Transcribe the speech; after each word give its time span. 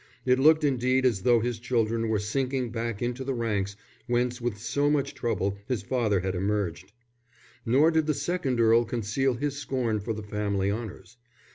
It 0.25 0.39
looked 0.39 0.63
indeed 0.63 1.05
as 1.05 1.21
though 1.21 1.41
his 1.41 1.59
children 1.59 2.09
were 2.09 2.17
sinking 2.17 2.71
back 2.71 3.03
into 3.03 3.23
the 3.23 3.35
ranks 3.35 3.75
whence 4.07 4.41
with 4.41 4.57
so 4.57 4.89
much 4.89 5.13
trouble 5.13 5.59
his 5.67 5.83
father 5.83 6.21
had 6.21 6.33
emerged. 6.33 6.91
Nor 7.67 7.91
did 7.91 8.07
the 8.07 8.15
second 8.15 8.59
Earl 8.59 8.83
conceal 8.83 9.35
his 9.35 9.57
scorn 9.59 9.99
for 9.99 10.13
the 10.13 10.23
family 10.23 10.71
honours. 10.71 11.17